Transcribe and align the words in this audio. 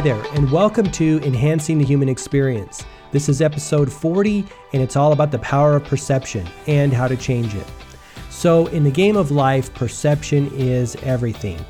Hi 0.00 0.04
there, 0.04 0.24
and 0.32 0.50
welcome 0.50 0.90
to 0.92 1.20
Enhancing 1.24 1.76
the 1.76 1.84
Human 1.84 2.08
Experience. 2.08 2.86
This 3.12 3.28
is 3.28 3.42
episode 3.42 3.92
40, 3.92 4.46
and 4.72 4.82
it's 4.82 4.96
all 4.96 5.12
about 5.12 5.30
the 5.30 5.40
power 5.40 5.76
of 5.76 5.84
perception 5.84 6.48
and 6.66 6.90
how 6.90 7.06
to 7.06 7.18
change 7.18 7.54
it. 7.54 7.66
So, 8.30 8.68
in 8.68 8.82
the 8.82 8.90
game 8.90 9.14
of 9.14 9.30
life, 9.30 9.74
perception 9.74 10.50
is 10.54 10.96
everything. 11.02 11.62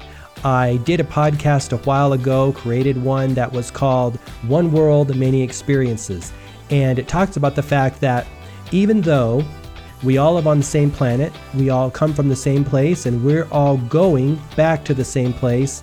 I 0.45 0.77
did 0.85 1.01
a 1.01 1.03
podcast 1.03 1.73
a 1.73 1.79
while 1.79 2.13
ago, 2.13 2.53
created 2.53 3.03
one 3.03 3.35
that 3.35 3.53
was 3.53 3.69
called 3.69 4.15
One 4.47 4.71
World, 4.71 5.17
Many 5.17 5.43
Experiences. 5.43 6.33
And 6.71 7.01
it 7.01 7.09
talks 7.09 7.37
about 7.37 7.57
the 7.57 7.65
fact 7.65 8.01
that 8.01 8.29
even 8.71 9.01
though 9.01 9.43
we 10.05 10.19
all 10.19 10.35
live 10.35 10.47
on 10.47 10.59
the 10.59 10.65
same 10.65 10.93
planet, 10.93 11.33
we 11.57 11.71
all 11.71 11.91
come 11.91 12.15
from 12.15 12.29
the 12.29 12.37
same 12.37 12.65
place, 12.65 13.07
and 13.07 13.25
we're 13.25 13.49
all 13.51 13.77
going 13.77 14.41
back 14.55 14.85
to 14.85 14.95
the 14.95 15.05
same 15.05 15.33
place, 15.33 15.83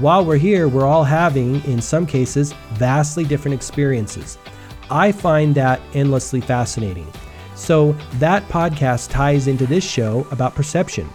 while 0.00 0.24
we're 0.24 0.36
here, 0.36 0.68
we're 0.68 0.86
all 0.86 1.04
having, 1.04 1.64
in 1.64 1.80
some 1.80 2.06
cases, 2.06 2.52
vastly 2.74 3.24
different 3.24 3.54
experiences. 3.54 4.38
I 4.90 5.10
find 5.10 5.54
that 5.54 5.80
endlessly 5.94 6.40
fascinating. 6.40 7.10
So, 7.54 7.92
that 8.14 8.46
podcast 8.48 9.10
ties 9.10 9.48
into 9.48 9.66
this 9.66 9.84
show 9.84 10.26
about 10.30 10.54
perception. 10.54 11.08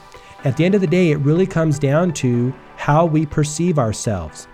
At 0.44 0.58
the 0.58 0.66
end 0.66 0.74
of 0.74 0.82
the 0.82 0.88
day, 0.88 1.12
it 1.12 1.18
really 1.18 1.46
comes 1.46 1.78
down 1.78 2.14
to 2.14 2.54
how 2.76 3.06
we 3.06 3.28
perceive 3.28 3.78
ourselves 3.78 4.48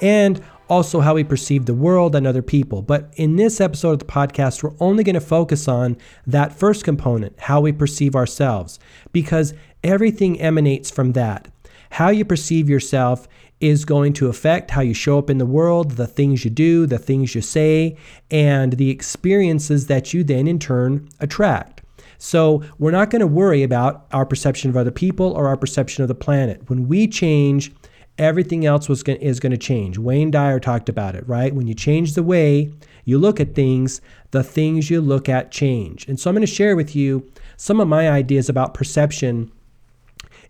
and 0.00 0.42
also 0.68 1.00
how 1.00 1.14
we 1.14 1.22
perceive 1.22 1.66
the 1.66 1.74
world 1.74 2.16
and 2.16 2.26
other 2.26 2.42
people. 2.42 2.82
But 2.82 3.12
in 3.16 3.36
this 3.36 3.60
episode 3.60 3.92
of 3.92 3.98
the 4.00 4.04
podcast, 4.06 4.62
we're 4.62 4.74
only 4.80 5.04
going 5.04 5.14
to 5.14 5.20
focus 5.20 5.68
on 5.68 5.96
that 6.26 6.52
first 6.52 6.84
component, 6.84 7.38
how 7.38 7.60
we 7.60 7.70
perceive 7.70 8.16
ourselves, 8.16 8.80
because 9.12 9.54
everything 9.84 10.40
emanates 10.40 10.90
from 10.90 11.12
that. 11.12 11.48
How 11.90 12.08
you 12.10 12.24
perceive 12.24 12.68
yourself 12.68 13.28
is 13.64 13.86
going 13.86 14.12
to 14.12 14.28
affect 14.28 14.70
how 14.70 14.82
you 14.82 14.92
show 14.92 15.18
up 15.18 15.30
in 15.30 15.38
the 15.38 15.46
world, 15.46 15.92
the 15.92 16.06
things 16.06 16.44
you 16.44 16.50
do, 16.50 16.84
the 16.84 16.98
things 16.98 17.34
you 17.34 17.40
say, 17.40 17.96
and 18.30 18.74
the 18.74 18.90
experiences 18.90 19.86
that 19.86 20.12
you 20.12 20.22
then 20.22 20.46
in 20.46 20.58
turn 20.58 21.08
attract. 21.18 21.80
So 22.18 22.62
we're 22.78 22.90
not 22.90 23.08
going 23.08 23.20
to 23.20 23.26
worry 23.26 23.62
about 23.62 24.06
our 24.12 24.26
perception 24.26 24.68
of 24.68 24.76
other 24.76 24.90
people 24.90 25.32
or 25.32 25.48
our 25.48 25.56
perception 25.56 26.02
of 26.02 26.08
the 26.08 26.14
planet. 26.14 26.68
When 26.68 26.88
we 26.88 27.08
change, 27.08 27.72
everything 28.18 28.66
else 28.66 28.86
was 28.86 29.02
going, 29.02 29.18
is 29.22 29.40
going 29.40 29.52
to 29.52 29.56
change. 29.56 29.96
Wayne 29.96 30.30
Dyer 30.30 30.60
talked 30.60 30.90
about 30.90 31.14
it, 31.14 31.26
right? 31.26 31.54
When 31.54 31.66
you 31.66 31.74
change 31.74 32.12
the 32.12 32.22
way 32.22 32.70
you 33.06 33.16
look 33.16 33.40
at 33.40 33.54
things, 33.54 34.02
the 34.32 34.42
things 34.42 34.90
you 34.90 35.00
look 35.00 35.26
at 35.26 35.50
change. 35.50 36.06
And 36.06 36.20
so 36.20 36.28
I'm 36.28 36.36
going 36.36 36.46
to 36.46 36.52
share 36.52 36.76
with 36.76 36.94
you 36.94 37.26
some 37.56 37.80
of 37.80 37.88
my 37.88 38.10
ideas 38.10 38.50
about 38.50 38.74
perception 38.74 39.50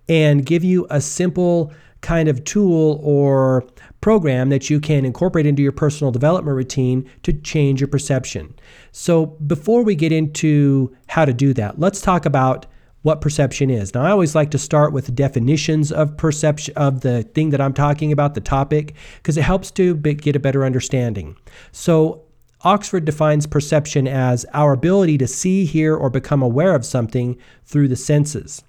and 0.09 0.45
give 0.45 0.65
you 0.65 0.89
a 0.91 1.01
simple 1.01 1.73
kind 2.05 2.29
of 2.29 2.45
tool 2.45 3.01
or 3.03 3.65
program 4.01 4.51
that 4.51 4.69
you 4.69 4.79
can 4.79 5.05
incorporate 5.05 5.47
into 5.47 5.63
your 5.63 5.73
personal 5.73 6.13
development 6.13 6.55
routine 6.55 7.11
to 7.23 7.33
change 7.33 7.81
your 7.81 7.89
perception. 7.89 8.55
So, 8.93 9.27
before 9.27 9.83
we 9.83 9.97
get 9.97 10.13
into 10.13 10.95
how 11.09 11.25
to 11.25 11.33
do 11.33 11.55
that, 11.55 11.81
let's 11.81 12.01
talk 12.01 12.27
about 12.27 12.67
what 13.03 13.21
perception 13.21 13.71
is. 13.71 13.95
Now, 13.95 14.03
I 14.03 14.11
always 14.11 14.35
like 14.35 14.51
to 14.53 14.59
start 14.59 14.93
with 14.93 15.15
definitions 15.15 15.91
of 15.91 16.17
perception 16.17 16.75
of 16.77 17.01
the 17.01 17.23
thing 17.23 17.51
that 17.51 17.61
I'm 17.61 17.75
talking 17.75 18.13
about, 18.13 18.35
the 18.35 18.41
topic, 18.41 18.95
because 19.17 19.37
it 19.37 19.43
helps 19.43 19.71
to 19.73 19.95
get 19.97 20.37
a 20.37 20.41
better 20.41 20.65
understanding. 20.65 21.37
So, 21.73 22.23
Oxford 22.63 23.05
defines 23.05 23.47
perception 23.47 24.09
as 24.09 24.47
our 24.55 24.73
ability 24.73 25.19
to 25.19 25.27
see, 25.27 25.67
hear, 25.67 25.95
or 25.95 26.09
become 26.09 26.43
aware 26.43 26.75
of 26.75 26.85
something 26.85 27.37
through 27.65 27.89
the 27.89 27.97
senses, 27.97 28.63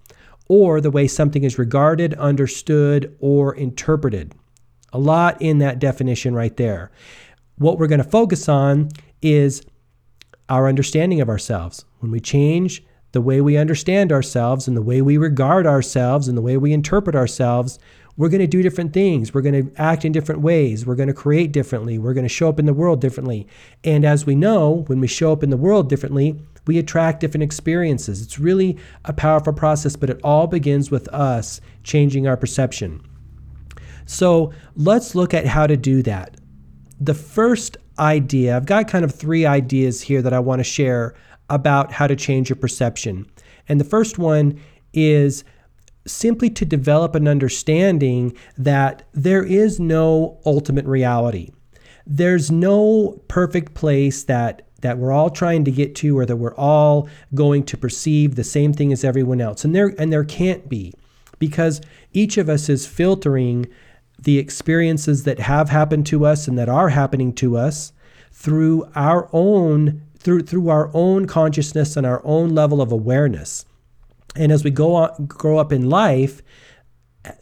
or 0.48 0.80
the 0.80 0.92
way 0.92 1.08
something 1.08 1.44
is 1.44 1.58
regarded, 1.58 2.14
understood, 2.16 3.16
or 3.20 3.56
interpreted. 3.56 4.34
A 4.94 5.00
lot 5.00 5.42
in 5.42 5.60
that 5.60 5.80
definition 5.80 6.34
right 6.34 6.56
there. 6.56 6.92
What 7.58 7.80
we're 7.80 7.88
going 7.88 8.04
to 8.04 8.10
focus 8.10 8.48
on 8.48 8.90
is 9.22 9.62
our 10.50 10.68
understanding 10.68 11.22
of 11.22 11.30
ourselves. 11.30 11.86
When 12.00 12.12
we 12.12 12.20
change 12.20 12.84
the 13.12 13.22
way 13.22 13.42
we 13.42 13.58
understand 13.58 14.12
ourselves 14.12 14.68
and 14.68 14.76
the 14.76 14.82
way 14.82 15.02
we 15.02 15.18
regard 15.18 15.66
ourselves 15.66 16.28
and 16.28 16.38
the 16.38 16.42
way 16.42 16.58
we 16.58 16.74
interpret 16.74 17.16
ourselves, 17.16 17.80
we're 18.18 18.30
going 18.30 18.42
to 18.42 18.48
do 18.48 18.62
different 18.62 18.94
things. 18.94 19.34
We're 19.34 19.42
going 19.42 19.72
to 19.72 19.82
act 19.82 20.06
in 20.06 20.12
different 20.12 20.42
ways. 20.42 20.86
We're 20.86 20.96
going 20.96 21.08
to 21.08 21.14
create 21.14 21.52
differently. 21.52 21.98
We're 21.98 22.14
going 22.14 22.26
to 22.26 22.30
show 22.30 22.48
up 22.48 22.60
in 22.60 22.66
the 22.66 22.74
world 22.74 23.02
differently. 23.02 23.48
And 23.84 24.06
as 24.06 24.26
we 24.26 24.36
know, 24.36 24.84
when 24.88 25.00
we 25.00 25.08
show 25.08 25.32
up 25.32 25.44
in 25.44 25.50
the 25.50 25.58
world 25.58 25.90
differently, 25.90 26.40
we 26.68 26.78
attract 26.78 27.20
different 27.20 27.44
experiences. 27.44 28.22
It's 28.22 28.40
really 28.40 28.78
a 29.06 29.14
powerful 29.14 29.54
process, 29.54 29.96
but 29.96 30.10
it 30.10 30.20
all 30.24 30.48
begins 30.48 30.92
with 30.92 31.08
us 31.10 31.62
changing 31.84 32.28
our 32.28 32.38
perception. 32.38 33.02
So 34.06 34.52
let's 34.76 35.16
look 35.16 35.34
at 35.34 35.46
how 35.46 35.68
to 35.68 35.78
do 35.78 36.02
that. 36.04 36.38
The 37.00 37.14
first 37.14 37.78
idea, 38.00 38.56
I've 38.56 38.66
got 38.66 38.88
kind 38.88 39.06
of 39.06 39.14
three 39.14 39.46
ideas 39.46 40.02
here 40.02 40.22
that 40.22 40.34
I 40.34 40.40
want 40.40 40.60
to 40.60 40.64
share 40.64 41.16
about 41.50 41.92
how 41.92 42.08
to 42.08 42.16
change 42.16 42.50
your 42.50 42.56
perception. 42.56 43.26
And 43.68 43.80
the 43.80 43.86
first 43.86 44.18
one 44.18 44.60
is 44.94 45.44
simply 46.08 46.50
to 46.52 46.66
develop 46.66 47.16
an 47.16 47.28
understanding 47.28 48.36
that 48.58 49.08
there 49.14 49.44
is 49.44 49.80
no 49.80 50.40
ultimate 50.46 50.86
reality. 50.86 51.50
There's 52.06 52.52
no 52.52 53.20
perfect 53.28 53.74
place 53.74 54.24
that 54.26 54.65
that 54.86 55.00
we're 55.00 55.12
all 55.12 55.32
trying 55.32 55.66
to 55.66 55.72
get 55.72 55.96
to 55.96 56.16
or 56.16 56.28
that 56.28 56.36
we're 56.36 56.56
all 56.56 57.10
going 57.34 57.64
to 57.64 57.76
perceive 57.76 58.36
the 58.36 58.44
same 58.44 58.72
thing 58.72 58.94
as 58.94 59.04
everyone 59.04 59.42
else. 59.42 59.66
And 59.66 59.76
there 59.76 59.96
and 59.98 60.14
there 60.14 60.24
can't 60.24 60.70
be 60.70 60.94
because 61.40 61.82
each 62.14 62.38
of 62.38 62.50
us 62.50 62.70
is 62.70 62.86
filtering 62.86 63.66
the 64.22 64.38
experiences 64.38 65.24
that 65.24 65.40
have 65.40 65.70
happened 65.70 66.06
to 66.06 66.24
us 66.24 66.48
and 66.48 66.56
that 66.60 66.70
are 66.70 66.90
happening 66.90 67.34
to 67.34 67.58
us 67.58 67.94
through 68.32 68.88
our 68.94 69.28
own 69.34 70.04
through 70.20 70.44
through 70.44 70.70
our 70.70 70.92
own 70.94 71.26
consciousness 71.26 71.98
and 71.98 72.06
our 72.06 72.22
own 72.24 72.54
level 72.54 72.80
of 72.80 72.92
awareness. 72.92 73.66
And 74.36 74.52
as 74.52 74.64
we 74.64 74.70
go 74.70 74.94
on 74.94 75.26
grow 75.26 75.58
up 75.58 75.74
in 75.74 75.90
life, 75.90 76.44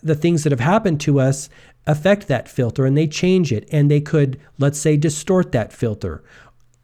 the 0.01 0.15
things 0.15 0.43
that 0.43 0.53
have 0.53 0.61
happened 0.61 1.01
to 1.01 1.19
us 1.19 1.49
affect 1.85 2.29
that 2.29 2.47
filter 2.47 2.85
and 2.85 2.97
they 2.97 3.07
change 3.07 3.51
it 3.51 3.67
and 3.69 3.91
they 3.91 3.99
could 3.99 4.39
let's 4.57 4.79
say 4.79 4.95
distort 4.95 5.51
that 5.51 5.73
filter 5.73 6.23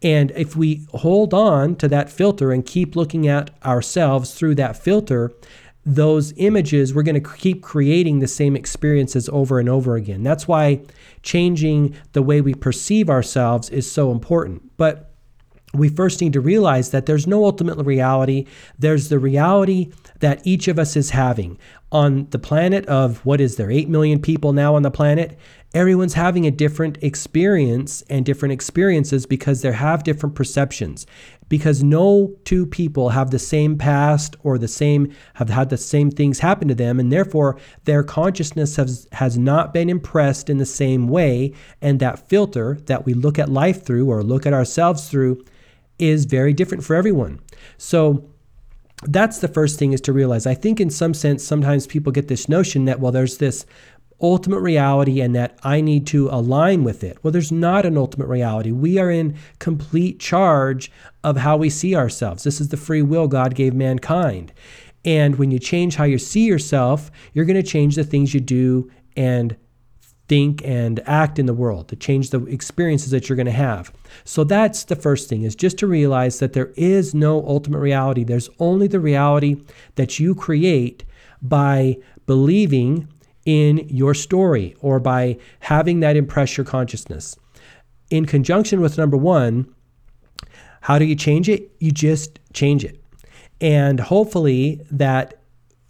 and 0.02 0.30
if 0.32 0.56
we 0.56 0.86
hold 0.94 1.34
on 1.34 1.76
to 1.76 1.88
that 1.88 2.10
filter 2.10 2.52
and 2.52 2.64
keep 2.64 2.96
looking 2.96 3.28
at 3.28 3.50
ourselves 3.64 4.34
through 4.34 4.54
that 4.56 4.76
filter 4.76 5.32
those 5.84 6.32
images, 6.36 6.94
we're 6.94 7.02
going 7.02 7.22
to 7.22 7.30
keep 7.36 7.62
creating 7.62 8.18
the 8.18 8.28
same 8.28 8.54
experiences 8.54 9.28
over 9.30 9.58
and 9.58 9.68
over 9.68 9.96
again. 9.96 10.22
That's 10.22 10.46
why 10.46 10.82
changing 11.22 11.94
the 12.12 12.22
way 12.22 12.40
we 12.40 12.54
perceive 12.54 13.08
ourselves 13.08 13.70
is 13.70 13.90
so 13.90 14.10
important. 14.12 14.76
But 14.76 15.10
we 15.72 15.88
first 15.88 16.20
need 16.20 16.32
to 16.32 16.40
realize 16.40 16.90
that 16.90 17.06
there's 17.06 17.26
no 17.26 17.44
ultimate 17.44 17.78
reality. 17.84 18.46
There's 18.78 19.08
the 19.08 19.18
reality 19.18 19.92
that 20.18 20.44
each 20.44 20.68
of 20.68 20.78
us 20.78 20.96
is 20.96 21.10
having 21.10 21.58
on 21.92 22.28
the 22.30 22.38
planet 22.38 22.86
of 22.86 23.24
what 23.26 23.40
is 23.40 23.56
there, 23.56 23.70
8 23.70 23.88
million 23.88 24.20
people 24.20 24.52
now 24.52 24.74
on 24.74 24.82
the 24.82 24.90
planet? 24.90 25.38
Everyone's 25.74 26.14
having 26.14 26.46
a 26.46 26.50
different 26.50 26.98
experience 27.02 28.02
and 28.02 28.24
different 28.24 28.52
experiences 28.52 29.26
because 29.26 29.62
they 29.62 29.72
have 29.72 30.02
different 30.02 30.34
perceptions. 30.34 31.06
Because 31.48 31.82
no 31.82 32.34
two 32.44 32.66
people 32.66 33.10
have 33.10 33.30
the 33.30 33.38
same 33.38 33.76
past 33.76 34.36
or 34.42 34.56
the 34.56 34.68
same 34.68 35.12
have 35.34 35.48
had 35.48 35.68
the 35.70 35.76
same 35.76 36.10
things 36.10 36.40
happen 36.40 36.68
to 36.68 36.74
them 36.74 37.00
and 37.00 37.12
therefore 37.12 37.58
their 37.84 38.04
consciousness 38.04 38.76
has 38.76 39.08
has 39.12 39.36
not 39.36 39.74
been 39.74 39.88
impressed 39.88 40.48
in 40.48 40.58
the 40.58 40.66
same 40.66 41.08
way. 41.08 41.52
And 41.80 41.98
that 41.98 42.28
filter 42.28 42.78
that 42.86 43.04
we 43.04 43.14
look 43.14 43.38
at 43.38 43.48
life 43.48 43.84
through 43.84 44.08
or 44.08 44.22
look 44.22 44.46
at 44.46 44.54
ourselves 44.54 45.08
through 45.08 45.44
is 45.98 46.24
very 46.24 46.52
different 46.52 46.84
for 46.84 46.96
everyone. 46.96 47.40
So 47.78 48.30
that's 49.02 49.38
the 49.38 49.48
first 49.48 49.78
thing 49.78 49.92
is 49.92 50.00
to 50.02 50.12
realize. 50.12 50.46
I 50.46 50.54
think, 50.54 50.80
in 50.80 50.90
some 50.90 51.14
sense, 51.14 51.42
sometimes 51.42 51.86
people 51.86 52.12
get 52.12 52.28
this 52.28 52.48
notion 52.48 52.84
that, 52.84 53.00
well, 53.00 53.12
there's 53.12 53.38
this 53.38 53.64
ultimate 54.20 54.60
reality 54.60 55.20
and 55.20 55.34
that 55.34 55.58
I 55.62 55.80
need 55.80 56.06
to 56.08 56.28
align 56.28 56.84
with 56.84 57.02
it. 57.02 57.18
Well, 57.22 57.32
there's 57.32 57.50
not 57.50 57.86
an 57.86 57.96
ultimate 57.96 58.26
reality. 58.26 58.70
We 58.70 58.98
are 58.98 59.10
in 59.10 59.36
complete 59.58 60.20
charge 60.20 60.92
of 61.24 61.38
how 61.38 61.56
we 61.56 61.70
see 61.70 61.96
ourselves. 61.96 62.44
This 62.44 62.60
is 62.60 62.68
the 62.68 62.76
free 62.76 63.02
will 63.02 63.28
God 63.28 63.54
gave 63.54 63.74
mankind. 63.74 64.52
And 65.04 65.36
when 65.36 65.50
you 65.50 65.58
change 65.58 65.96
how 65.96 66.04
you 66.04 66.18
see 66.18 66.44
yourself, 66.44 67.10
you're 67.32 67.46
going 67.46 67.56
to 67.56 67.62
change 67.62 67.94
the 67.96 68.04
things 68.04 68.34
you 68.34 68.40
do 68.40 68.90
and 69.16 69.56
think 70.30 70.62
and 70.64 71.00
act 71.06 71.40
in 71.40 71.46
the 71.46 71.52
world 71.52 71.88
to 71.88 71.96
change 71.96 72.30
the 72.30 72.40
experiences 72.44 73.10
that 73.10 73.28
you're 73.28 73.34
going 73.34 73.46
to 73.46 73.52
have. 73.52 73.92
So 74.22 74.44
that's 74.44 74.84
the 74.84 74.94
first 74.94 75.28
thing 75.28 75.42
is 75.42 75.56
just 75.56 75.76
to 75.78 75.88
realize 75.88 76.38
that 76.38 76.52
there 76.52 76.72
is 76.76 77.12
no 77.12 77.44
ultimate 77.48 77.80
reality. 77.80 78.22
There's 78.22 78.48
only 78.60 78.86
the 78.86 79.00
reality 79.00 79.60
that 79.96 80.20
you 80.20 80.36
create 80.36 81.02
by 81.42 81.96
believing 82.26 83.08
in 83.44 83.78
your 83.88 84.14
story 84.14 84.76
or 84.78 85.00
by 85.00 85.36
having 85.58 85.98
that 85.98 86.14
impress 86.14 86.56
your 86.56 86.64
consciousness. 86.64 87.36
In 88.10 88.24
conjunction 88.24 88.80
with 88.80 88.96
number 88.96 89.16
one, 89.16 89.74
how 90.82 91.00
do 91.00 91.06
you 91.06 91.16
change 91.16 91.48
it? 91.48 91.72
You 91.80 91.90
just 91.90 92.38
change 92.52 92.84
it. 92.84 93.02
And 93.60 93.98
hopefully 93.98 94.80
that 94.92 95.42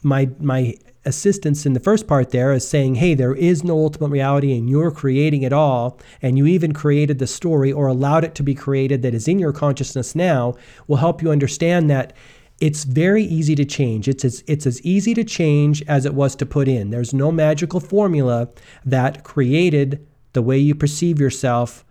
my 0.02 0.30
my 0.38 0.76
assistance 1.04 1.64
in 1.64 1.72
the 1.72 1.80
first 1.80 2.06
part 2.06 2.30
there 2.30 2.52
is 2.52 2.66
saying, 2.66 2.96
hey, 2.96 3.14
there 3.14 3.34
is 3.34 3.64
no 3.64 3.78
ultimate 3.78 4.10
reality 4.10 4.56
and 4.56 4.68
you're 4.68 4.90
creating 4.90 5.42
it 5.42 5.52
all, 5.52 5.98
and 6.20 6.36
you 6.36 6.46
even 6.46 6.72
created 6.72 7.18
the 7.18 7.26
story 7.26 7.72
or 7.72 7.86
allowed 7.86 8.24
it 8.24 8.34
to 8.34 8.42
be 8.42 8.54
created 8.54 9.02
that 9.02 9.14
is 9.14 9.28
in 9.28 9.38
your 9.38 9.52
consciousness 9.52 10.14
now, 10.14 10.54
will 10.86 10.98
help 10.98 11.22
you 11.22 11.30
understand 11.30 11.88
that 11.90 12.12
it's 12.60 12.84
very 12.84 13.24
easy 13.24 13.54
to 13.54 13.64
change. 13.64 14.06
It's 14.06 14.24
as, 14.24 14.44
it's 14.46 14.66
as 14.66 14.82
easy 14.82 15.14
to 15.14 15.24
change 15.24 15.82
as 15.88 16.04
it 16.04 16.14
was 16.14 16.36
to 16.36 16.46
put 16.46 16.68
in. 16.68 16.90
There's 16.90 17.14
no 17.14 17.32
magical 17.32 17.80
formula 17.80 18.50
that 18.84 19.24
created 19.24 20.06
the 20.34 20.42
way 20.42 20.58
you 20.58 20.74
perceive 20.74 21.18
yourself 21.18 21.84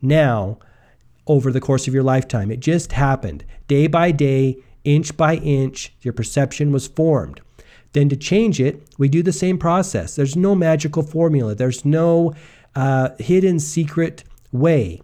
now 0.00 0.58
over 1.26 1.52
the 1.52 1.60
course 1.60 1.86
of 1.86 1.92
your 1.92 2.02
lifetime. 2.02 2.50
It 2.50 2.60
just 2.60 2.92
happened. 2.92 3.44
Day 3.66 3.86
by 3.86 4.10
day, 4.10 4.56
inch 4.84 5.14
by 5.16 5.36
inch, 5.36 5.92
your 6.00 6.14
perception 6.14 6.72
was 6.72 6.88
formed. 6.88 7.42
Then 7.92 8.08
to 8.08 8.16
change 8.16 8.60
it, 8.60 8.82
we 8.98 9.08
do 9.08 9.22
the 9.22 9.32
same 9.32 9.58
process. 9.58 10.14
There's 10.16 10.36
no 10.36 10.54
magical 10.54 11.02
formula, 11.02 11.54
there's 11.54 11.84
no 11.84 12.34
uh, 12.74 13.10
hidden 13.18 13.58
secret 13.58 14.24
way. 14.52 15.00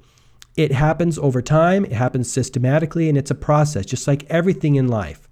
It 0.56 0.72
happens 0.72 1.18
over 1.18 1.42
time, 1.42 1.84
it 1.84 1.92
happens 1.92 2.30
systematically, 2.30 3.08
and 3.08 3.18
it's 3.18 3.30
a 3.30 3.34
process, 3.34 3.86
just 3.86 4.06
like 4.06 4.24
everything 4.30 4.76
in 4.76 4.86
life. 4.86 5.28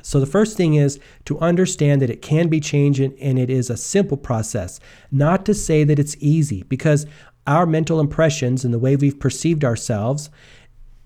So, 0.00 0.20
the 0.20 0.26
first 0.26 0.56
thing 0.56 0.74
is 0.74 1.00
to 1.24 1.38
understand 1.40 2.00
that 2.02 2.10
it 2.10 2.22
can 2.22 2.48
be 2.48 2.60
changed 2.60 3.00
and 3.00 3.38
it 3.38 3.50
is 3.50 3.68
a 3.68 3.76
simple 3.76 4.16
process. 4.16 4.78
Not 5.10 5.44
to 5.46 5.54
say 5.54 5.82
that 5.84 5.98
it's 5.98 6.16
easy, 6.20 6.62
because 6.62 7.04
our 7.48 7.66
mental 7.66 7.98
impressions 7.98 8.64
and 8.64 8.72
the 8.72 8.78
way 8.78 8.94
we've 8.94 9.18
perceived 9.18 9.64
ourselves 9.64 10.30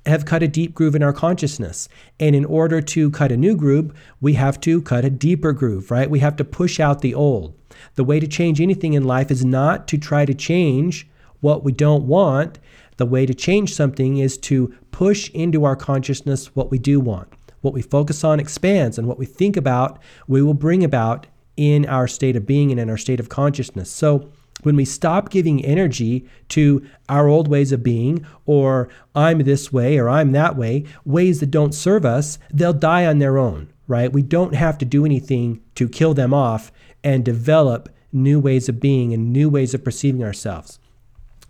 have 0.06 0.24
cut 0.24 0.42
a 0.42 0.48
deep 0.48 0.74
groove 0.74 0.94
in 0.94 1.02
our 1.02 1.12
consciousness. 1.12 1.88
And 2.18 2.34
in 2.34 2.44
order 2.44 2.80
to 2.80 3.10
cut 3.10 3.32
a 3.32 3.36
new 3.36 3.54
groove, 3.56 3.92
we 4.20 4.34
have 4.34 4.60
to 4.60 4.82
cut 4.82 5.04
a 5.04 5.10
deeper 5.10 5.52
groove, 5.52 5.90
right? 5.90 6.10
We 6.10 6.18
have 6.20 6.36
to 6.36 6.44
push 6.44 6.80
out 6.80 7.00
the 7.00 7.14
old. 7.14 7.54
The 7.94 8.04
way 8.04 8.20
to 8.20 8.26
change 8.26 8.60
anything 8.60 8.94
in 8.94 9.04
life 9.04 9.30
is 9.30 9.44
not 9.44 9.86
to 9.88 9.98
try 9.98 10.24
to 10.24 10.34
change 10.34 11.06
what 11.40 11.64
we 11.64 11.72
don't 11.72 12.06
want. 12.06 12.58
The 12.96 13.06
way 13.06 13.26
to 13.26 13.34
change 13.34 13.74
something 13.74 14.18
is 14.18 14.36
to 14.38 14.74
push 14.90 15.30
into 15.30 15.64
our 15.64 15.76
consciousness 15.76 16.54
what 16.54 16.70
we 16.70 16.78
do 16.78 17.00
want. 17.00 17.28
What 17.60 17.74
we 17.74 17.82
focus 17.82 18.24
on 18.24 18.40
expands, 18.40 18.98
and 18.98 19.06
what 19.06 19.18
we 19.18 19.26
think 19.26 19.56
about, 19.56 20.00
we 20.26 20.42
will 20.42 20.54
bring 20.54 20.82
about 20.82 21.28
in 21.56 21.86
our 21.86 22.08
state 22.08 22.34
of 22.34 22.46
being 22.46 22.70
and 22.70 22.80
in 22.80 22.90
our 22.90 22.96
state 22.96 23.20
of 23.20 23.28
consciousness. 23.28 23.90
So, 23.90 24.30
when 24.62 24.76
we 24.76 24.84
stop 24.84 25.30
giving 25.30 25.64
energy 25.64 26.26
to 26.48 26.86
our 27.08 27.28
old 27.28 27.48
ways 27.48 27.72
of 27.72 27.82
being, 27.82 28.24
or 28.46 28.88
I'm 29.14 29.40
this 29.40 29.72
way 29.72 29.98
or 29.98 30.08
I'm 30.08 30.32
that 30.32 30.56
way, 30.56 30.84
ways 31.04 31.40
that 31.40 31.50
don't 31.50 31.74
serve 31.74 32.04
us, 32.04 32.38
they'll 32.52 32.72
die 32.72 33.06
on 33.06 33.18
their 33.18 33.38
own, 33.38 33.72
right? 33.86 34.12
We 34.12 34.22
don't 34.22 34.54
have 34.54 34.78
to 34.78 34.84
do 34.84 35.04
anything 35.04 35.60
to 35.74 35.88
kill 35.88 36.14
them 36.14 36.32
off 36.32 36.72
and 37.04 37.24
develop 37.24 37.88
new 38.12 38.38
ways 38.38 38.68
of 38.68 38.80
being 38.80 39.12
and 39.12 39.32
new 39.32 39.48
ways 39.48 39.74
of 39.74 39.84
perceiving 39.84 40.22
ourselves. 40.22 40.78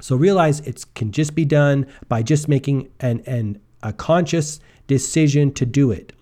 So 0.01 0.17
realize 0.17 0.61
it 0.61 0.85
can 0.95 1.13
just 1.13 1.35
be 1.35 1.45
done 1.45 1.87
by 2.09 2.23
just 2.23 2.49
making 2.49 2.91
an, 3.01 3.23
an, 3.27 3.61
a 3.83 3.93
conscious 3.93 4.59
decision 4.87 5.53
to 5.55 5.67
do 5.67 5.91
it. 5.91 6.13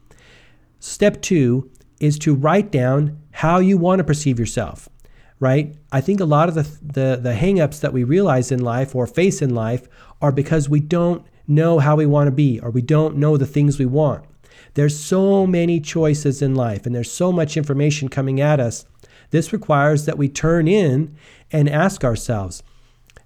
Step 0.80 1.22
two 1.22 1.70
is 1.98 2.18
to 2.18 2.34
write 2.34 2.70
down 2.70 3.18
how 3.32 3.58
you 3.58 3.78
want 3.78 3.98
to 3.98 4.04
perceive 4.04 4.38
yourself 4.38 4.88
right? 5.40 5.74
I 5.90 6.00
think 6.00 6.20
a 6.20 6.24
lot 6.24 6.48
of 6.48 6.54
the 6.54 6.62
the 6.80 7.18
the 7.20 7.32
hangups 7.32 7.80
that 7.80 7.92
we 7.92 8.04
realize 8.04 8.52
in 8.52 8.62
life 8.62 8.94
or 8.94 9.06
face 9.06 9.42
in 9.42 9.54
life 9.54 9.88
are 10.22 10.30
because 10.30 10.68
we 10.68 10.80
don't 10.80 11.26
know 11.48 11.80
how 11.80 11.96
we 11.96 12.06
want 12.06 12.28
to 12.28 12.32
be 12.32 12.60
or 12.60 12.70
we 12.70 12.82
don't 12.82 13.16
know 13.16 13.36
the 13.36 13.46
things 13.46 13.78
we 13.78 13.86
want. 13.86 14.24
There's 14.74 14.96
so 14.96 15.46
many 15.46 15.80
choices 15.80 16.42
in 16.42 16.54
life 16.54 16.86
and 16.86 16.94
there's 16.94 17.10
so 17.10 17.32
much 17.32 17.56
information 17.56 18.08
coming 18.08 18.40
at 18.40 18.60
us. 18.60 18.84
This 19.30 19.52
requires 19.52 20.04
that 20.04 20.18
we 20.18 20.28
turn 20.28 20.68
in 20.68 21.16
and 21.50 21.68
ask 21.68 22.04
ourselves, 22.04 22.62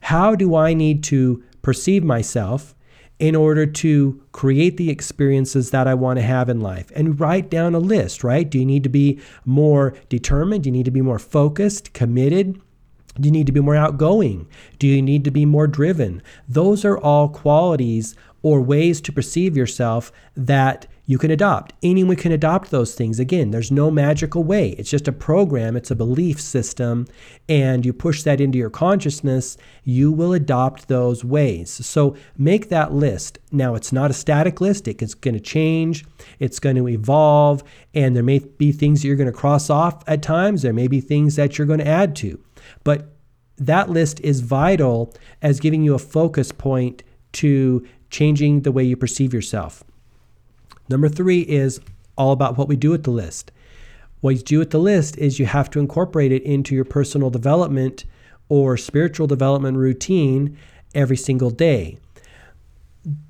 how 0.00 0.34
do 0.34 0.54
I 0.54 0.72
need 0.72 1.02
to 1.04 1.42
perceive 1.60 2.04
myself 2.04 2.74
in 3.18 3.36
order 3.36 3.64
to 3.64 4.20
create 4.32 4.76
the 4.76 4.90
experiences 4.90 5.70
that 5.70 5.86
I 5.86 5.94
want 5.94 6.18
to 6.18 6.22
have 6.22 6.48
in 6.48 6.60
life 6.60 6.90
and 6.94 7.18
write 7.18 7.48
down 7.48 7.74
a 7.74 7.78
list, 7.78 8.24
right? 8.24 8.48
Do 8.48 8.58
you 8.58 8.66
need 8.66 8.82
to 8.82 8.88
be 8.88 9.20
more 9.44 9.94
determined? 10.08 10.64
Do 10.64 10.68
you 10.68 10.72
need 10.72 10.84
to 10.84 10.90
be 10.90 11.02
more 11.02 11.18
focused, 11.18 11.92
committed? 11.92 12.60
Do 13.20 13.28
you 13.28 13.30
need 13.30 13.46
to 13.46 13.52
be 13.52 13.60
more 13.60 13.76
outgoing? 13.76 14.48
Do 14.80 14.88
you 14.88 15.00
need 15.00 15.24
to 15.24 15.30
be 15.30 15.46
more 15.46 15.68
driven? 15.68 16.22
Those 16.48 16.84
are 16.84 16.98
all 16.98 17.28
qualities 17.28 18.16
or 18.42 18.60
ways 18.60 19.00
to 19.02 19.12
perceive 19.12 19.56
yourself 19.56 20.10
that 20.36 20.88
you 21.06 21.18
can 21.18 21.30
adopt. 21.30 21.74
Anyone 21.82 22.16
can 22.16 22.32
adopt 22.32 22.70
those 22.70 22.94
things. 22.94 23.18
Again, 23.18 23.50
there's 23.50 23.70
no 23.70 23.90
magical 23.90 24.42
way. 24.42 24.70
It's 24.70 24.90
just 24.90 25.06
a 25.06 25.12
program, 25.12 25.76
it's 25.76 25.90
a 25.90 25.96
belief 25.96 26.40
system, 26.40 27.06
and 27.48 27.84
you 27.84 27.92
push 27.92 28.22
that 28.22 28.40
into 28.40 28.56
your 28.56 28.70
consciousness, 28.70 29.58
you 29.82 30.10
will 30.10 30.32
adopt 30.32 30.88
those 30.88 31.24
ways. 31.24 31.70
So 31.70 32.16
make 32.38 32.70
that 32.70 32.92
list. 32.92 33.38
Now, 33.52 33.74
it's 33.74 33.92
not 33.92 34.10
a 34.10 34.14
static 34.14 34.60
list, 34.60 34.88
it's 34.88 35.14
going 35.14 35.34
to 35.34 35.40
change, 35.40 36.06
it's 36.38 36.58
going 36.58 36.76
to 36.76 36.88
evolve, 36.88 37.62
and 37.92 38.16
there 38.16 38.22
may 38.22 38.38
be 38.38 38.72
things 38.72 39.02
that 39.02 39.08
you're 39.08 39.16
going 39.16 39.30
to 39.30 39.38
cross 39.38 39.68
off 39.68 40.02
at 40.06 40.22
times, 40.22 40.62
there 40.62 40.72
may 40.72 40.88
be 40.88 41.00
things 41.00 41.36
that 41.36 41.58
you're 41.58 41.66
going 41.66 41.80
to 41.80 41.86
add 41.86 42.16
to. 42.16 42.42
But 42.82 43.10
that 43.58 43.90
list 43.90 44.20
is 44.20 44.40
vital 44.40 45.14
as 45.42 45.60
giving 45.60 45.82
you 45.82 45.94
a 45.94 45.98
focus 45.98 46.50
point 46.50 47.02
to 47.32 47.86
changing 48.10 48.62
the 48.62 48.72
way 48.72 48.84
you 48.84 48.96
perceive 48.96 49.34
yourself. 49.34 49.84
Number 50.88 51.08
three 51.08 51.40
is 51.40 51.80
all 52.16 52.32
about 52.32 52.56
what 52.56 52.68
we 52.68 52.76
do 52.76 52.90
with 52.90 53.04
the 53.04 53.10
list. 53.10 53.50
What 54.20 54.36
you 54.36 54.42
do 54.42 54.58
with 54.58 54.70
the 54.70 54.78
list 54.78 55.18
is 55.18 55.38
you 55.38 55.46
have 55.46 55.70
to 55.70 55.80
incorporate 55.80 56.32
it 56.32 56.42
into 56.44 56.74
your 56.74 56.84
personal 56.84 57.30
development 57.30 58.04
or 58.48 58.76
spiritual 58.76 59.26
development 59.26 59.76
routine 59.76 60.56
every 60.94 61.16
single 61.16 61.50
day. 61.50 61.98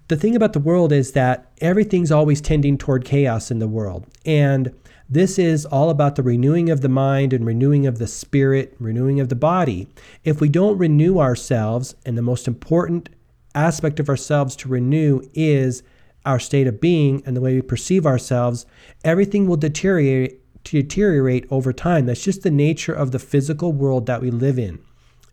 The 0.09 0.17
thing 0.17 0.37
about 0.37 0.53
the 0.53 0.61
world 0.61 0.93
is 0.93 1.13
that 1.13 1.51
everything's 1.61 2.13
always 2.13 2.41
tending 2.41 2.79
toward 2.79 3.05
chaos 3.05 3.51
in 3.51 3.59
the 3.59 3.67
world. 3.67 4.07
And 4.25 4.73
this 5.09 5.39
is 5.39 5.67
all 5.67 5.91
about 5.91 6.17
the 6.17 6.23
renewing 6.23 6.71
of 6.71 6.81
the 6.81 6.89
mind 6.89 7.33
and 7.33 7.45
renewing 7.45 7.87
of 7.87 7.99
the 7.99 8.07
spirit, 8.07 8.75
renewing 8.79 9.21
of 9.21 9.29
the 9.29 9.35
body. 9.35 9.89
If 10.25 10.41
we 10.41 10.49
don't 10.49 10.79
renew 10.79 11.19
ourselves, 11.19 11.95
and 12.07 12.17
the 12.17 12.23
most 12.23 12.47
important 12.47 13.09
aspect 13.55 13.99
of 14.01 14.09
ourselves 14.09 14.57
to 14.57 14.69
renew 14.69 15.23
is 15.35 15.83
our 16.25 16.39
state 16.39 16.67
of 16.67 16.81
being 16.81 17.23
and 17.27 17.37
the 17.37 17.41
way 17.41 17.55
we 17.55 17.63
perceive 17.63 18.07
ourselves, 18.07 18.67
everything 19.05 19.47
will 19.47 19.57
deteriorate 19.57 20.41
deteriorate 20.65 21.47
over 21.51 21.73
time. 21.73 22.07
That's 22.07 22.25
just 22.25 22.43
the 22.43 22.51
nature 22.51 22.95
of 22.95 23.11
the 23.11 23.19
physical 23.19 23.73
world 23.73 24.07
that 24.07 24.23
we 24.23 24.31
live 24.31 24.59
in. 24.59 24.79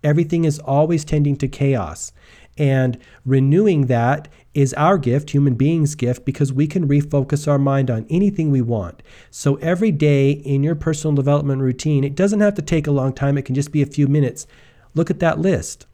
Everything 0.04 0.46
is 0.46 0.60
always 0.60 1.06
tending 1.06 1.38
to 1.38 1.48
chaos. 1.48 2.12
And 2.58 2.98
renewing 3.26 3.86
that 3.86 4.28
is 4.54 4.74
our 4.74 4.98
gift, 4.98 5.30
human 5.30 5.56
beings' 5.56 5.96
gift, 5.96 6.26
because 6.26 6.52
we 6.52 6.68
can 6.68 6.88
refocus 6.88 7.48
our 7.48 7.58
mind 7.58 7.90
on 7.90 8.06
anything 8.10 8.52
we 8.52 8.62
want. 8.62 9.02
So 9.30 9.56
every 9.56 9.92
day 9.92 10.32
in 10.32 10.64
your 10.64 10.76
personal 10.76 11.16
development 11.16 11.62
routine, 11.62 12.04
it 12.04 12.16
doesn't 12.16 12.42
have 12.42 12.56
to 12.56 12.62
take 12.62 12.88
a 12.88 12.92
long 12.92 13.14
time, 13.14 13.38
it 13.38 13.46
can 13.46 13.56
just 13.56 13.72
be 13.72 13.82
a 13.82 13.86
few 13.86 14.08
minutes. 14.08 14.48
Look 14.94 15.10
at 15.10 15.20
that 15.20 15.40
list. 15.40 15.86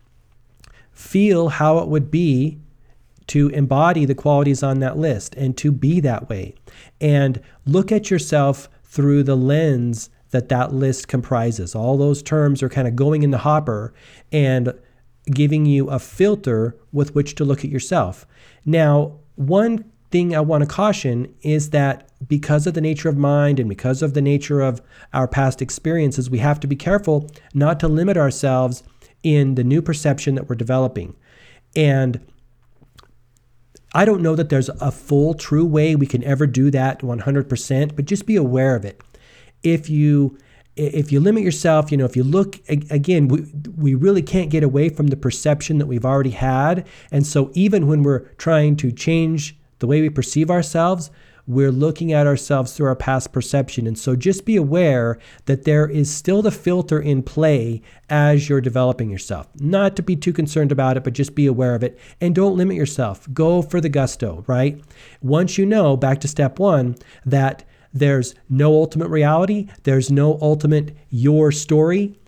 Feel 0.92 1.50
how 1.50 1.78
it 1.78 1.88
would 1.88 2.10
be 2.10 2.60
to 3.28 3.50
embody 3.50 4.06
the 4.06 4.16
qualities 4.16 4.64
on 4.64 4.80
that 4.80 4.98
list 4.98 5.36
and 5.36 5.58
to 5.58 5.72
be 5.72 6.00
that 6.00 6.30
way. 6.30 6.56
And 7.02 7.42
look 7.66 7.92
at 7.92 8.10
yourself 8.10 8.70
through 8.84 9.24
the 9.24 9.36
lens 9.36 10.10
that 10.32 10.50
that 10.50 10.74
list 10.74 11.08
comprises. 11.08 11.76
All 11.76 11.98
those 11.98 12.22
terms 12.24 12.64
are 12.64 12.70
kind 12.70 12.88
of 12.88 12.96
going 12.96 13.24
in 13.24 13.32
the 13.32 13.40
hopper 13.40 13.94
and 14.32 14.74
giving 15.32 15.66
you 15.66 15.90
a 15.90 16.00
filter 16.00 16.76
with 16.92 17.14
which 17.16 17.36
to 17.36 17.46
look 17.46 17.64
at 17.64 17.72
yourself. 17.72 18.26
Now, 18.66 19.20
one 19.36 19.86
thing 20.10 20.36
I 20.36 20.40
want 20.40 20.64
to 20.64 20.68
caution 20.68 21.34
is 21.42 21.72
that 21.72 22.10
because 22.28 22.66
of 22.66 22.74
the 22.74 22.82
nature 22.82 23.10
of 23.10 23.18
mind 23.18 23.60
and 23.60 23.68
because 23.68 24.02
of 24.02 24.14
the 24.14 24.22
nature 24.22 24.62
of 24.62 24.82
our 25.14 25.28
past 25.28 25.62
experiences, 25.62 26.30
we 26.30 26.40
have 26.40 26.60
to 26.62 26.68
be 26.68 26.76
careful 26.76 27.30
not 27.54 27.80
to 27.82 27.88
limit 27.88 28.18
ourselves 28.18 28.84
in 29.24 29.56
the 29.56 29.64
new 29.64 29.82
perception 29.82 30.36
that 30.36 30.48
we're 30.48 30.56
developing. 30.56 31.16
And 31.76 32.26
I 33.98 34.06
don't 34.06 34.22
know 34.22 34.36
that 34.36 34.50
there's 34.50 34.70
a 34.70 34.92
full, 34.92 35.34
true 35.34 35.66
way 35.66 35.96
we 35.96 36.06
can 36.06 36.24
ever 36.24 36.46
do 36.46 36.70
that 36.70 37.02
100%, 37.02 37.96
but 37.96 38.06
just 38.06 38.28
be 38.28 38.36
aware 38.36 38.76
of 38.76 38.86
it. 38.86 39.02
If 39.64 39.90
you 39.90 40.38
if 40.76 41.12
you 41.12 41.20
limit 41.20 41.42
yourself, 41.42 41.92
you 41.92 41.98
know, 41.98 42.06
if 42.06 42.16
you 42.16 42.24
look 42.24 42.60
again, 42.70 43.28
we, 43.28 43.44
we 43.76 43.96
really 43.96 44.22
can't 44.22 44.52
get 44.52 44.64
away 44.64 44.90
from 44.90 45.08
the 45.08 45.18
perception 45.18 45.80
that 45.80 45.88
we've 45.88 46.06
already 46.06 46.30
had. 46.30 46.86
And 47.12 47.26
so 47.26 47.50
even 47.56 47.88
when 47.88 48.04
we're 48.04 48.30
trying 48.38 48.76
to 48.76 48.92
change 48.92 49.58
the 49.80 49.88
way 49.88 50.02
we 50.02 50.12
perceive 50.12 50.52
ourselves, 50.52 51.10
we're 51.48 51.72
looking 51.72 52.12
at 52.12 52.28
ourselves 52.28 52.74
through 52.74 52.88
our 52.88 52.96
past 52.96 53.32
perception. 53.32 53.88
And 53.88 53.98
so 53.98 54.16
just 54.16 54.46
be 54.46 54.58
aware 54.58 55.18
that 55.46 55.64
there 55.64 55.88
is 55.88 56.14
still 56.14 56.42
the 56.42 56.52
filter 56.52 57.00
in 57.00 57.24
play 57.24 57.82
as 58.10 58.50
you're 58.50 58.62
developing 58.62 59.10
yourself. 59.10 59.48
Not 59.56 59.96
to 59.96 60.04
be 60.04 60.18
too 60.18 60.34
concerned 60.34 60.74
about 60.74 60.98
it, 60.98 61.06
but 61.06 61.14
just 61.14 61.36
be 61.36 61.46
aware 61.48 61.74
of 61.74 61.84
it. 61.84 61.98
And 62.20 62.36
don't 62.36 62.58
limit 62.58 62.76
yourself. 62.76 63.28
Go 63.34 63.62
for 63.62 63.80
the 63.80 63.88
gusto, 63.88 64.44
right? 64.46 64.84
Once 65.22 65.58
you 65.58 65.66
know, 65.66 65.96
back 65.96 66.20
to 66.22 66.28
step 66.28 66.60
one, 66.60 66.98
that 67.26 67.64
There's 67.94 68.36
no 68.50 68.74
ultimate 68.74 69.10
reality, 69.10 69.68
there's 69.84 70.12
no 70.12 70.38
ultimate 70.42 70.96
your 71.10 71.52
story. 71.52 72.20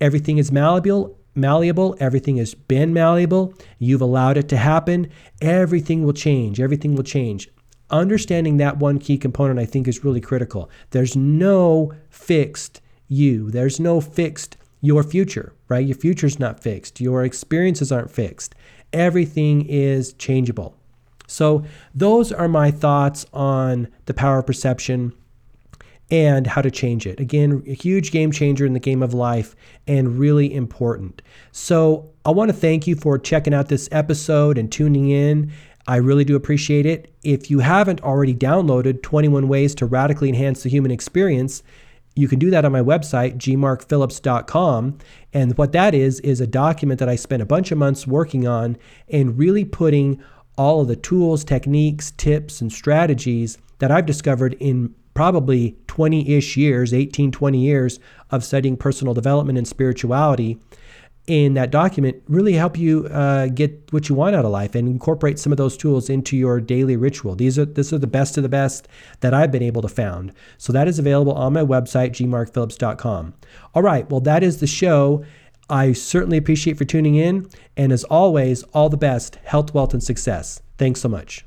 Everything 0.00 0.38
is 0.38 0.50
malleable, 0.50 1.16
malleable, 1.34 1.96
everything 2.00 2.36
has 2.38 2.54
been 2.54 2.92
malleable. 2.92 3.54
You've 3.78 4.00
allowed 4.00 4.36
it 4.36 4.48
to 4.48 4.56
happen. 4.56 5.10
Everything 5.40 6.04
will 6.04 6.12
change. 6.12 6.60
Everything 6.60 6.94
will 6.96 7.04
change. 7.04 7.48
Understanding 7.92 8.56
that 8.56 8.78
one 8.78 8.98
key 8.98 9.18
component 9.18 9.60
I 9.60 9.66
think 9.66 9.86
is 9.86 10.02
really 10.02 10.20
critical. 10.20 10.70
There's 10.90 11.14
no 11.14 11.92
fixed 12.10 12.80
you. 13.08 13.50
There's 13.50 13.78
no 13.78 14.00
fixed 14.00 14.56
your 14.80 15.02
future, 15.02 15.52
right? 15.68 15.86
Your 15.86 15.96
future's 15.96 16.38
not 16.38 16.60
fixed. 16.60 17.00
Your 17.00 17.24
experiences 17.24 17.92
aren't 17.92 18.10
fixed. 18.10 18.54
Everything 18.92 19.66
is 19.68 20.12
changeable. 20.14 20.74
So, 21.26 21.64
those 21.94 22.30
are 22.30 22.48
my 22.48 22.70
thoughts 22.70 23.24
on 23.32 23.88
the 24.04 24.12
power 24.12 24.40
of 24.40 24.46
perception 24.46 25.14
and 26.10 26.46
how 26.46 26.60
to 26.60 26.70
change 26.70 27.06
it. 27.06 27.18
Again, 27.20 27.62
a 27.66 27.72
huge 27.72 28.10
game 28.10 28.32
changer 28.32 28.66
in 28.66 28.74
the 28.74 28.80
game 28.80 29.02
of 29.02 29.14
life 29.14 29.56
and 29.86 30.18
really 30.18 30.52
important. 30.52 31.22
So, 31.52 32.10
I 32.26 32.30
want 32.32 32.50
to 32.50 32.56
thank 32.56 32.86
you 32.86 32.96
for 32.96 33.18
checking 33.18 33.54
out 33.54 33.68
this 33.68 33.88
episode 33.92 34.58
and 34.58 34.70
tuning 34.70 35.08
in. 35.08 35.52
I 35.86 35.96
really 35.96 36.24
do 36.24 36.36
appreciate 36.36 36.86
it. 36.86 37.12
If 37.22 37.50
you 37.50 37.60
haven't 37.60 38.02
already 38.02 38.34
downloaded 38.34 39.02
21 39.02 39.48
Ways 39.48 39.74
to 39.76 39.86
Radically 39.86 40.28
Enhance 40.28 40.62
the 40.62 40.68
Human 40.68 40.90
Experience, 40.90 41.62
you 42.14 42.28
can 42.28 42.38
do 42.38 42.50
that 42.50 42.64
on 42.64 42.72
my 42.72 42.80
website, 42.80 43.36
gmarkphillips.com. 43.36 44.98
And 45.32 45.58
what 45.58 45.72
that 45.72 45.94
is, 45.94 46.20
is 46.20 46.40
a 46.40 46.46
document 46.46 47.00
that 47.00 47.08
I 47.08 47.16
spent 47.16 47.42
a 47.42 47.46
bunch 47.46 47.72
of 47.72 47.78
months 47.78 48.06
working 48.06 48.46
on 48.46 48.76
and 49.08 49.38
really 49.38 49.64
putting 49.64 50.22
all 50.56 50.82
of 50.82 50.88
the 50.88 50.96
tools, 50.96 51.42
techniques, 51.42 52.10
tips, 52.12 52.60
and 52.60 52.70
strategies 52.70 53.58
that 53.78 53.90
I've 53.90 54.06
discovered 54.06 54.54
in 54.60 54.94
probably 55.14 55.76
20 55.88 56.28
ish 56.28 56.56
years, 56.56 56.94
18, 56.94 57.32
20 57.32 57.58
years 57.58 57.98
of 58.30 58.44
studying 58.44 58.76
personal 58.76 59.14
development 59.14 59.58
and 59.58 59.66
spirituality 59.66 60.58
in 61.26 61.54
that 61.54 61.70
document 61.70 62.20
really 62.28 62.54
help 62.54 62.76
you 62.76 63.06
uh, 63.06 63.46
get 63.46 63.92
what 63.92 64.08
you 64.08 64.14
want 64.14 64.34
out 64.34 64.44
of 64.44 64.50
life 64.50 64.74
and 64.74 64.88
incorporate 64.88 65.38
some 65.38 65.52
of 65.52 65.56
those 65.56 65.76
tools 65.76 66.10
into 66.10 66.36
your 66.36 66.60
daily 66.60 66.96
ritual. 66.96 67.36
These 67.36 67.58
are 67.58 67.64
these 67.64 67.92
are 67.92 67.98
the 67.98 68.06
best 68.06 68.36
of 68.36 68.42
the 68.42 68.48
best 68.48 68.88
that 69.20 69.32
I've 69.32 69.52
been 69.52 69.62
able 69.62 69.82
to 69.82 69.88
found. 69.88 70.32
So 70.58 70.72
that 70.72 70.88
is 70.88 70.98
available 70.98 71.32
on 71.34 71.52
my 71.52 71.62
website 71.62 72.10
gmarkphillips.com. 72.10 73.34
All 73.74 73.82
right, 73.82 74.10
well 74.10 74.20
that 74.20 74.42
is 74.42 74.58
the 74.58 74.66
show. 74.66 75.24
I 75.70 75.92
certainly 75.92 76.36
appreciate 76.36 76.76
for 76.76 76.84
tuning 76.84 77.14
in 77.14 77.48
and 77.76 77.92
as 77.92 78.04
always, 78.04 78.62
all 78.74 78.88
the 78.88 78.96
best, 78.96 79.36
health, 79.44 79.72
wealth 79.72 79.94
and 79.94 80.02
success. 80.02 80.60
Thanks 80.76 81.00
so 81.00 81.08
much. 81.08 81.46